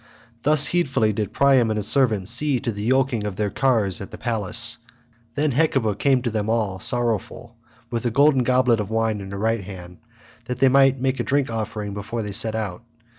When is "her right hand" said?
9.29-9.99